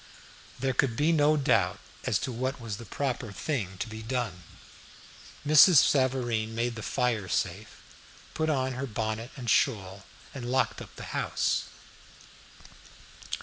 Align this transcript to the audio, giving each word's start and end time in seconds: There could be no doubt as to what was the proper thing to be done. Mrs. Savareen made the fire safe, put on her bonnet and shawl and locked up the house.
There 0.57 0.73
could 0.73 0.97
be 0.97 1.11
no 1.11 1.37
doubt 1.37 1.77
as 2.05 2.17
to 2.25 2.31
what 2.31 2.59
was 2.59 2.77
the 2.77 2.87
proper 2.89 3.31
thing 3.31 3.77
to 3.77 3.87
be 3.87 4.01
done. 4.01 4.41
Mrs. 5.45 5.75
Savareen 5.75 6.55
made 6.55 6.73
the 6.73 6.81
fire 6.81 7.27
safe, 7.27 7.83
put 8.33 8.49
on 8.49 8.73
her 8.73 8.87
bonnet 8.87 9.29
and 9.37 9.47
shawl 9.47 10.07
and 10.33 10.49
locked 10.51 10.81
up 10.81 10.95
the 10.95 11.13
house. 11.13 11.65